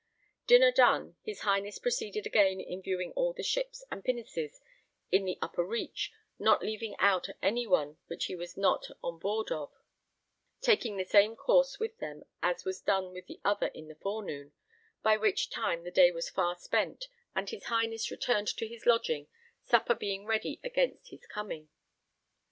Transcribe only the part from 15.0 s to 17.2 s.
by which time the day was far spent,